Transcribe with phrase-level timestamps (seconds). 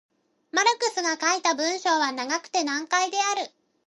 [0.51, 3.51] マルクスが書いた文章は長くて難解である。